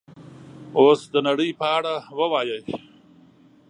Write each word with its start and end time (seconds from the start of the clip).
اوس 0.79 1.01
د 1.13 1.15
نړۍ 1.27 1.49
په 1.59 1.65
اړه 1.77 1.93
ووایئ 2.17 2.61